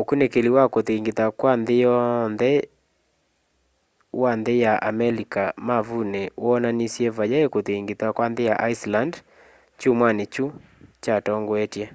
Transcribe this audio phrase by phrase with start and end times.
[0.00, 2.52] ũkunîkîli wa kûthingitha kwa nthî yonthe
[4.22, 9.14] wa nthî ya amelika mavunî woonanisye vayai kûthingitha kwa nthî ya iceland
[9.78, 10.46] kyumwanî kyu
[11.02, 11.86] kyatongoetye